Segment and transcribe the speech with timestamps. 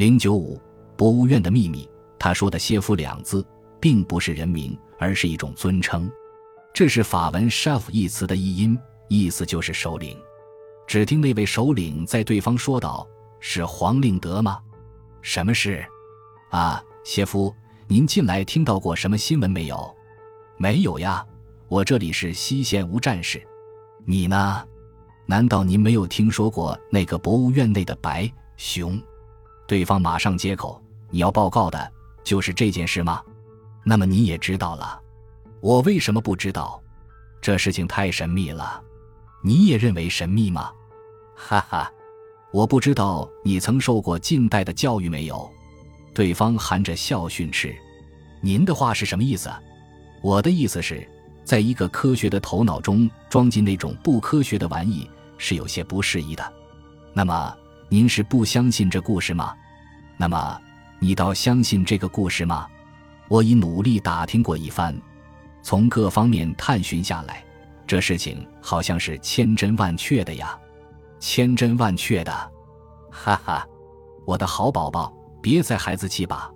[0.00, 0.58] 零九五，
[0.96, 1.86] 博物院的秘密。
[2.18, 3.46] 他说的“谢夫”两字，
[3.78, 6.10] 并不是人名，而是一种尊称。
[6.72, 8.78] 这是法文 “chef” 一词的译音，
[9.10, 10.16] 意思就是首领。
[10.86, 13.06] 只听那位首领在对方说道
[13.40, 14.58] ：“是黄令德吗？
[15.20, 15.84] 什么事？
[16.48, 17.54] 啊，谢夫，
[17.86, 19.94] 您近来听到过什么新闻没有？
[20.56, 21.22] 没有呀，
[21.68, 23.46] 我这里是西线无战事。
[24.06, 24.66] 你呢？
[25.26, 28.98] 难道您没有听说过那个博物院内的白熊？”
[29.70, 31.92] 对方马上接口：“你要报告的。”
[32.24, 33.22] 就是这件事吗？
[33.84, 35.00] 那么你也知道了，
[35.60, 36.82] 我为什么不知道？
[37.40, 38.82] 这事情太神秘了，
[39.44, 40.72] 你也认为神秘吗？
[41.36, 41.88] 哈哈，
[42.52, 45.48] 我不知道你曾受过近代的教育没有？
[46.12, 47.72] 对方含着笑训斥
[48.42, 49.48] ：“您的话是什么意思？”
[50.20, 51.08] 我的意思是，
[51.44, 56.52] 在一个科学的头脑中装进那种不科学的玩意是有些不适宜的。
[57.12, 57.56] 那么
[57.88, 59.54] 您是不相信这故事吗？
[60.20, 60.60] 那么。
[61.02, 62.68] 你倒相信这个故事吗？
[63.26, 64.94] 我已努力打听过一番，
[65.62, 67.42] 从各方面探寻下来，
[67.86, 70.58] 这事情好像是千真万确的呀，
[71.18, 72.30] 千真万确的，
[73.10, 73.66] 哈哈，
[74.26, 76.50] 我的好宝宝，别再孩子气吧。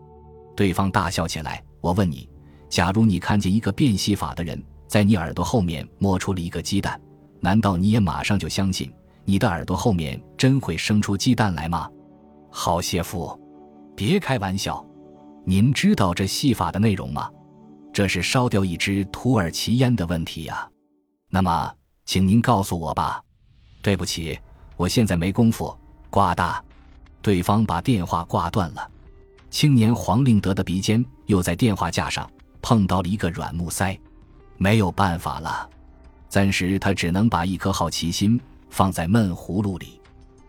[0.55, 1.65] 对方大笑起来。
[1.81, 2.29] 我问你，
[2.69, 7.01] 假如你看见一个变戏法的人在你耳朵后面摸出了一个鸡蛋，
[7.41, 8.93] 难道你也马上就相信
[9.25, 11.89] 你的耳朵后面真会生出鸡蛋来吗？
[12.51, 13.41] 好谢夫。
[13.97, 14.85] 别开玩笑，
[15.45, 17.31] 您知道这戏法的内容吗？
[17.93, 20.69] 这是烧掉一支土耳其烟的问题呀。
[21.31, 21.73] 那么，
[22.05, 23.23] 请您告诉我吧。
[23.83, 24.39] 对不起，
[24.77, 25.77] 我现在没工夫。
[26.11, 26.63] 挂大，
[27.23, 28.91] 对方把电话挂断了。
[29.51, 32.29] 青年黄令德的鼻尖又在电话架上
[32.61, 33.97] 碰到了一个软木塞，
[34.57, 35.69] 没有办法了。
[36.29, 40.01] 暂时他只能把一颗好奇心放在闷葫芦里。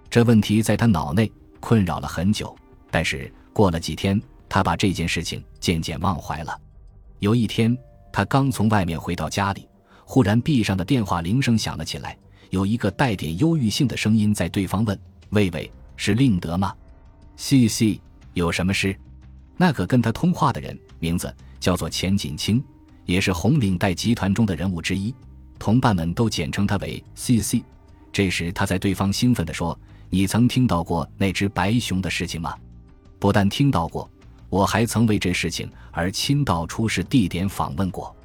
[0.09, 2.55] 这问题在他脑内困扰了很久。
[2.95, 6.57] 但是过了几天，他把这件事情渐渐忘怀了。
[7.19, 7.77] 有一天，
[8.09, 9.67] 他刚从外面回到家里，
[10.05, 12.17] 忽然壁上的电话铃声响了起来。
[12.51, 14.97] 有一个带点忧郁性的声音在对方问
[15.31, 16.73] ：“喂喂，是令德吗
[17.35, 17.99] ？”“嘻嘻，
[18.33, 18.97] 有什么事？”
[19.59, 22.63] 那个跟他通话的人名字叫做钱锦清，
[23.03, 25.13] 也是红领带集团中的人物之一，
[25.59, 27.61] 同伴们都简称他为 “C.C.”。
[28.13, 29.77] 这时，他在对方兴奋地说
[30.09, 32.55] ：“你曾听到过那只白熊的事情吗？”
[33.19, 34.09] 不但听到过，
[34.49, 38.15] 我还曾为这事情而亲到出事地点访问过。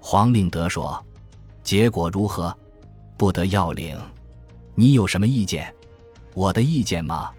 [0.00, 1.02] 黄令德说
[1.62, 2.54] ：“结果如何？
[3.16, 3.96] 不得要领。
[4.74, 5.72] 你有什么意见？
[6.34, 7.30] 我的意见吗？”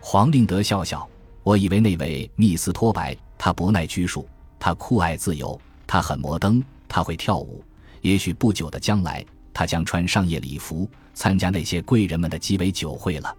[0.00, 1.06] 黄令德笑笑
[1.44, 4.26] ：“我以为那位密斯托白，他不耐拘束，
[4.58, 7.62] 他酷爱自由，他很摩登，他会跳舞。
[8.00, 13.36] 也许不久的将来，他将穿上夜礼服，参加那些贵人们的鸡尾酒会了。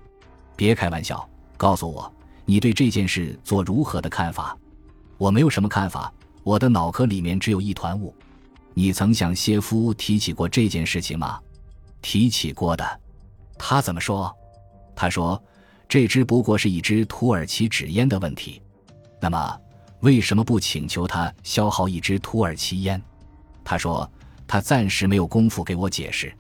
[0.56, 1.28] 别开玩笑，
[1.58, 2.12] 告诉我。”
[2.50, 4.58] 你对这件事做如何的看法？
[5.20, 6.12] 我没有什么看法，
[6.42, 8.12] 我的脑壳里面只有一团雾。
[8.74, 11.40] 你曾向谢夫提起过这件事情吗？
[12.02, 13.02] 提起过的。
[13.56, 14.36] 他怎么说？
[14.96, 15.40] 他说，
[15.88, 18.60] 这只不过是一支土耳其纸烟的问题。
[19.22, 19.56] 那么，
[20.00, 23.00] 为什么不请求他消耗一支土耳其烟？
[23.64, 24.12] 他说，
[24.48, 26.34] 他暂时没有功夫给我解释。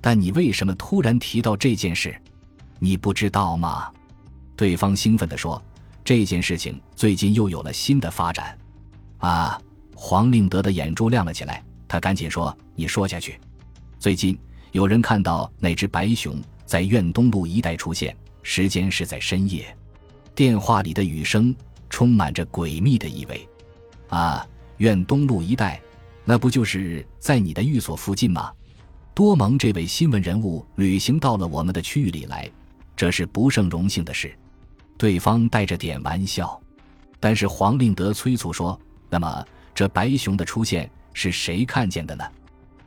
[0.00, 2.12] 但你为什么突然提到这件事？
[2.80, 3.88] 你不知道吗？
[4.56, 5.62] 对方兴奋地说
[6.04, 8.56] ：“这件事情最近又有了新的发展。”
[9.18, 9.60] 啊！
[9.94, 13.40] 黄令德的眼珠亮了起来，他赶紧说：“你说下去。”
[13.98, 14.38] 最近
[14.72, 19.74] 有人看到那只白熊在院东路一带出现，时间是在深夜。
[20.34, 21.54] 电话里的雨声
[21.88, 23.48] 充满着诡秘的意味。
[24.08, 24.46] 啊！
[24.78, 25.80] 院东路一带，
[26.24, 28.52] 那不就是在你的寓所附近吗？
[29.14, 32.50] 多蒙这位新闻人物旅行到了我们的区域里来，
[32.96, 34.36] 这是不胜荣幸的事。
[34.96, 36.60] 对方带着点玩笑，
[37.18, 38.78] 但是黄令德催促说
[39.10, 39.44] ：“那么
[39.74, 42.24] 这白熊的出现是谁看见的呢？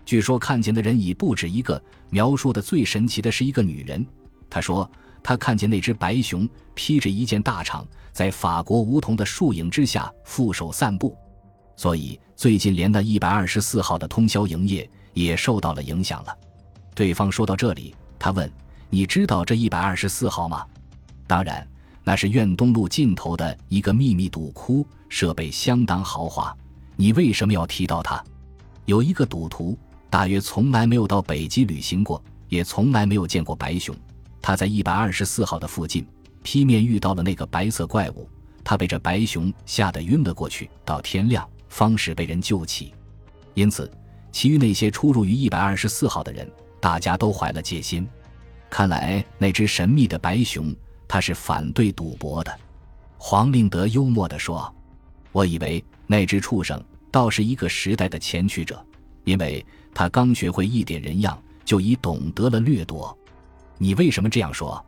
[0.05, 1.81] 据说看见的人已不止一个。
[2.09, 4.05] 描述的最神奇的是一个女人，
[4.49, 4.89] 她说
[5.21, 11.13] 她看见那只白熊披着一件大氅，在法国梧桐的树影之下负手散步。
[11.75, 16.33] 所以最近连那一百二十四号的通宵营业也受到了影响了。”
[16.95, 18.49] 对方说到这里，他问
[18.89, 20.65] ：“你知道这一百二十四号吗
[21.27, 21.67] ？”“当然。”
[22.07, 26.55] 那是院东路尽头的一个秘密赌窟，设备相当豪华。
[26.95, 28.23] 你为什么要提到它？
[28.85, 29.77] 有一个赌徒，
[30.09, 33.93] 大约从来没有到北极旅行过，也从来没有见过白熊。
[34.41, 36.07] 他在一百二十四号的附近，
[36.43, 38.25] 劈面遇到了那个白色怪物，
[38.63, 42.93] 他被这白熊吓得晕了过去，到天亮方使被人救起。
[43.53, 43.91] 因此，
[44.31, 46.49] 其余那些出入于一百二十四号的人，
[46.79, 48.07] 大家都怀了戒心。
[48.69, 50.73] 看来那只神秘的白熊。
[51.07, 52.59] 他是反对赌博的，
[53.17, 54.73] 黄令德幽默地说
[55.31, 58.85] ：“我以为那只畜生倒是一个时代的前驱者，
[59.23, 63.17] 因为他刚学会一点人样，就已懂得了掠夺。
[63.77, 64.83] 你为什么这样说？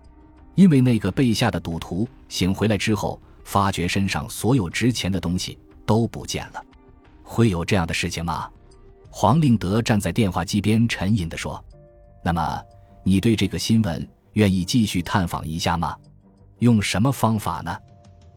[0.56, 6.62] 因为那个被吓的赌徒醒回来之后，发觉身上所有值钱的东西都不见了。
[7.24, 8.50] 会有这样的事情吗？”
[9.12, 11.64] 黄令德站在电话机边沉吟地说
[12.24, 12.62] ：“那么，
[13.04, 15.96] 你对这个新闻愿意继续探访一下吗？
[16.60, 17.76] 用什么方法呢？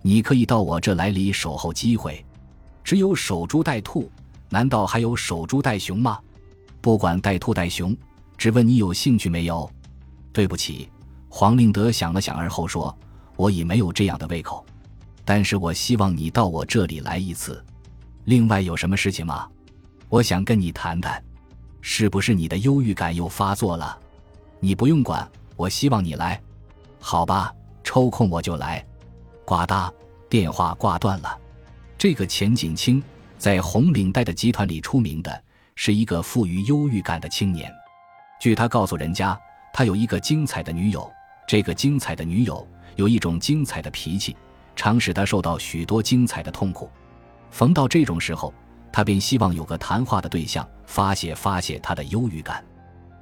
[0.01, 2.25] 你可以到我这来里守候机会。
[2.83, 4.11] 只有守株待兔，
[4.49, 6.19] 难道还有守株待熊吗？
[6.81, 7.97] 不管待兔待熊，
[8.37, 9.71] 只问你有兴趣没有？
[10.33, 10.89] 对不起。”
[11.35, 12.95] 黄令德想了想，而后说
[13.37, 14.67] ：“我已没有这样的胃口，
[15.25, 17.65] 但是我希望你到我这里来一次。
[18.25, 19.49] 另外有什么事情吗？”
[20.11, 21.23] 我想跟你谈谈，
[21.81, 23.99] 是不是你的忧郁感又发作了？
[24.61, 25.27] 你不用管，
[25.57, 26.39] 我希望你来，
[27.01, 27.55] 好吧？
[27.83, 28.85] 抽空我就来。
[29.45, 29.91] 呱嗒，
[30.29, 31.39] 电话挂断了。
[31.99, 33.03] 这个钱锦清
[33.39, 35.43] 在红领带的集团里出名的
[35.75, 37.73] 是一个富于忧郁感的青年。
[38.41, 39.39] 据他告诉人家，
[39.73, 41.11] 他有一个精彩的女友，
[41.47, 44.37] 这个精彩的女友有一种精彩的脾气，
[44.75, 46.91] 常使他受到许多精彩的痛苦。
[47.51, 48.53] 逢到这种时候。
[48.95, 52.63] 他便希望有个谈话的对象，发泄发泄他的忧郁感。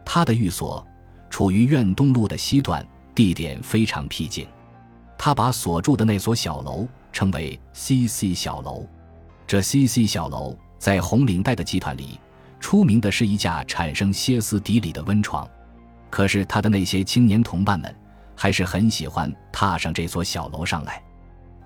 [0.04, 0.84] 他的寓所
[1.30, 2.84] 处于院东路的西段，
[3.20, 4.48] 地点非常僻静。
[5.18, 8.32] 他把所住的那所小楼称为 “C.C.
[8.32, 8.86] 小楼”。
[9.46, 10.06] 这 “C.C.
[10.06, 12.18] 小楼”在红领带的集团里
[12.60, 15.46] 出名的是一架产生歇斯底里的温床。
[16.08, 17.94] 可是他的那些青年同伴们
[18.34, 21.02] 还是很喜欢踏上这所小楼上来，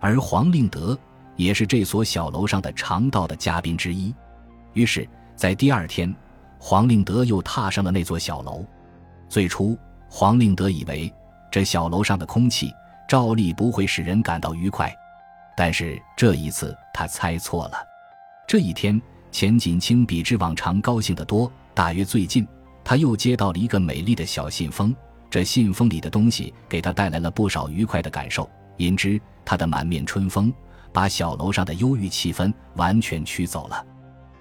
[0.00, 0.98] 而黄令德。
[1.36, 4.12] 也是这所小楼上的常到的嘉宾之一。
[4.72, 6.12] 于是，在第二天，
[6.58, 8.64] 黄令德又踏上了那座小楼。
[9.28, 9.78] 最初，
[10.08, 11.12] 黄令德以为
[11.54, 12.74] 这小楼上的空气
[13.06, 14.92] 照例不会使人感到愉快，
[15.56, 17.76] 但是这一次他猜错了。
[18.44, 21.48] 这一天，钱锦清比之往常高兴得多。
[21.72, 22.44] 大约最近，
[22.82, 24.92] 他又接到了一个美丽的小信封，
[25.30, 30.52] 这信封里的东西给他带来了不少愉快的感受，因之他的满面春风。
[30.92, 33.86] 把小楼上的忧郁气氛完全驱走了。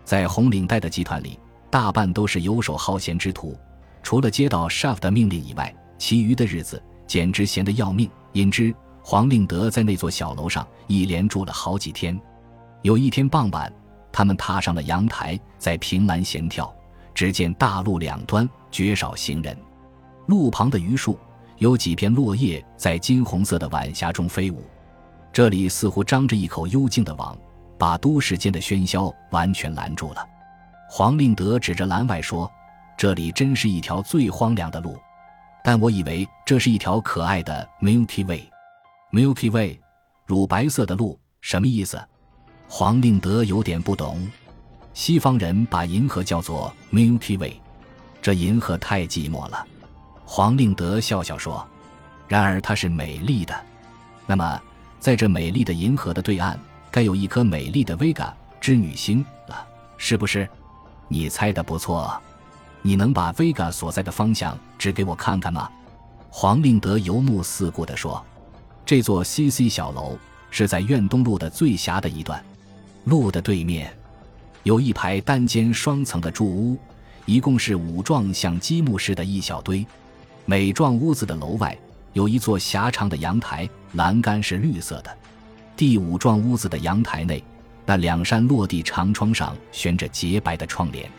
[0.04, 1.40] 在红领带的集团里，
[1.70, 3.56] 大半都是游手好闲之徒，
[4.02, 8.10] 除了接到 s h a f 的命令以外，其余的日子简直闲得要命。
[8.32, 8.74] 因之，
[9.04, 12.20] 黄令德在那座小楼上一连住了好几天。
[12.82, 13.72] 有一天傍晚，
[14.12, 16.74] 他们踏上了阳台，在凭栏闲跳。
[17.14, 19.56] 只见大路两端绝少行人，
[20.26, 21.16] 路旁的榆树
[21.60, 24.64] 有几片落叶在金红色的晚霞中飞舞。
[25.32, 27.38] 这里似乎张着一口幽静的网，
[27.78, 30.26] 把都市间的喧嚣完全拦住了。
[30.90, 32.52] 黄令德指着栏外说
[32.98, 34.98] ：“这里真是一条最荒凉的路，
[35.64, 38.50] 但我以为这是一条可爱的 Milky Way。
[39.12, 39.80] Milky Way，
[40.26, 42.02] 乳白色的路，什么意思？”
[42.68, 44.28] 黄令德有点不懂。
[44.94, 47.60] 西方人把银河叫做 Milky Way，
[48.22, 49.66] 这银河太寂寞了。
[50.26, 51.68] 黄令德笑笑说
[52.28, 53.56] ：“然而它是美丽的。
[54.26, 54.62] 那么。”
[55.04, 56.58] 在这美丽的银河的对岸，
[56.90, 58.32] 该有一颗美丽的 Vega
[58.62, 59.68] 织女星了，
[59.98, 60.50] 是不是？
[61.10, 62.18] 你猜的不错，
[62.86, 65.70] 你能把 Vega 所在的方向指给我看看吗？
[66.30, 68.24] 黄令德游目四顾地说
[68.86, 70.18] ：“这座 CC 小楼
[70.52, 72.44] 是在院东路的最狭的一段，
[73.06, 73.92] 路的对面
[74.64, 76.78] 有一排单间双层的住屋，
[77.26, 79.86] 一共是五幢像积木似的一小堆，
[80.46, 81.78] 每幢屋子的楼外。”
[82.14, 85.18] 有一座狭长的阳台，栏杆是绿色的。
[85.76, 87.44] 第五幢屋子的阳台内，
[87.88, 91.10] 那两扇落地长窗上悬着洁白的窗帘。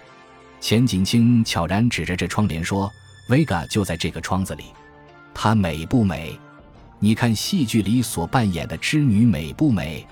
[0.64, 2.90] 钱锦清悄然指着这窗帘说
[3.28, 4.64] ：“Vega 就在这个窗子里，
[5.35, 6.40] 她美不美？
[6.99, 10.06] 你看戏剧里所扮演的织女美不美？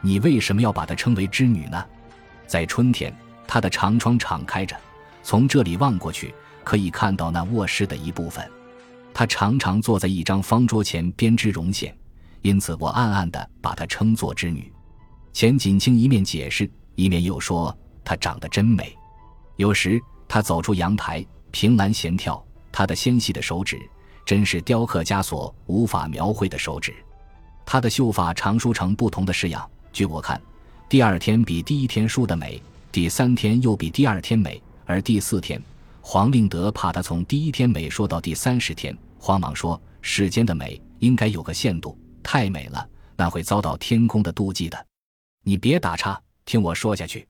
[0.00, 1.84] 你为什么要把她称为织女呢？
[2.46, 3.12] 在春天，
[3.44, 4.76] 她的长窗敞开着，
[5.24, 8.48] 从这里望过去，可以看到那卧室的一部分。”
[9.12, 11.92] 他常常坐在一张方桌前编织绒线，
[12.42, 14.72] 因此我暗暗地把她称作织女。
[15.32, 18.96] 钱锦清一面解释，一面又说：“她长得真美。
[19.58, 22.40] 有时他走出阳台，凭栏闲眺。
[22.70, 23.76] 他的纤细的手指
[24.24, 26.94] 真是雕刻家所无法描绘的手指。
[27.66, 30.40] 他的秀发常梳成不同的式样，据我看，
[30.88, 32.62] 第二天比第一天梳得美，
[32.92, 35.60] 第三天又比第二天美，而第四天，
[36.00, 44.86] 黄令德怕他从第一天美说到第三十天。”慌忙说：“世间的美应该有个限度，太美了，那会遭到天空的妒忌的。
[45.42, 47.26] 你别打岔，听我说下去。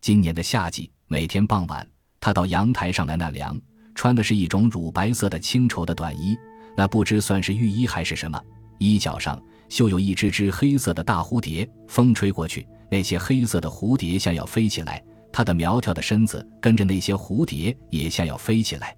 [0.00, 1.86] 今年的夏季，每天傍晚，
[2.18, 3.60] 他到阳台上来纳凉，
[3.94, 6.36] 穿的是一种乳白色的清绸的短衣，
[6.76, 8.40] 那不知算是浴衣还是什么。
[8.78, 18.96] 衣角上绣有一只只黑色的大蝴蝶，风吹过去，那些黑色的蝴蝶像要飞起来，他的苗条的身子跟着那些蝴蝶也像要飞起来。